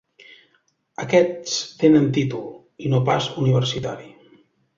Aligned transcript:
Aquests 1.03 1.59
tenen 1.83 2.07
títol, 2.15 2.49
i 2.87 2.91
no 2.95 3.03
pas 3.11 3.29
universitari. 3.45 4.11